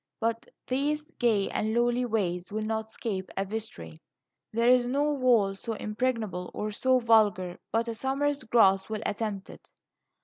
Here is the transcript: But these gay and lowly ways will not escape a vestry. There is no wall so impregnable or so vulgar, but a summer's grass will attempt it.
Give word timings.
But 0.19 0.47
these 0.65 1.07
gay 1.19 1.47
and 1.51 1.75
lowly 1.75 2.05
ways 2.05 2.51
will 2.51 2.63
not 2.63 2.85
escape 2.89 3.29
a 3.37 3.45
vestry. 3.45 4.01
There 4.51 4.67
is 4.67 4.87
no 4.87 5.11
wall 5.13 5.53
so 5.53 5.73
impregnable 5.73 6.49
or 6.55 6.71
so 6.71 6.97
vulgar, 6.97 7.59
but 7.71 7.87
a 7.87 7.93
summer's 7.93 8.43
grass 8.43 8.89
will 8.89 9.03
attempt 9.05 9.51
it. 9.51 9.69